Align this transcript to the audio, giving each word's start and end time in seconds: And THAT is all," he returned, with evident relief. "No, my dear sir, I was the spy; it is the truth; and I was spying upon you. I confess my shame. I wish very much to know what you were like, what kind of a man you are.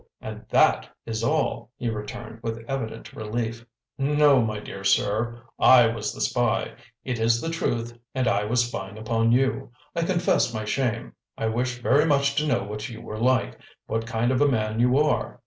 And 0.19 0.45
THAT 0.49 0.89
is 1.05 1.23
all," 1.23 1.69
he 1.77 1.87
returned, 1.87 2.39
with 2.41 2.65
evident 2.67 3.13
relief. 3.13 3.63
"No, 3.99 4.41
my 4.43 4.59
dear 4.59 4.83
sir, 4.83 5.43
I 5.59 5.85
was 5.89 6.11
the 6.11 6.21
spy; 6.21 6.73
it 7.03 7.19
is 7.19 7.39
the 7.39 7.51
truth; 7.51 7.95
and 8.15 8.27
I 8.27 8.43
was 8.45 8.65
spying 8.65 8.97
upon 8.97 9.31
you. 9.31 9.71
I 9.95 10.01
confess 10.01 10.55
my 10.55 10.65
shame. 10.65 11.13
I 11.37 11.49
wish 11.49 11.77
very 11.83 12.07
much 12.07 12.33
to 12.37 12.47
know 12.47 12.63
what 12.63 12.89
you 12.89 12.99
were 12.99 13.19
like, 13.19 13.59
what 13.85 14.07
kind 14.07 14.31
of 14.31 14.41
a 14.41 14.47
man 14.47 14.79
you 14.79 14.97
are. 14.97 15.39